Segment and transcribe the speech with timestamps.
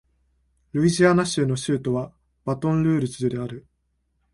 [0.73, 2.11] ルイジアナ州の州都は
[2.43, 3.67] バトンルージュである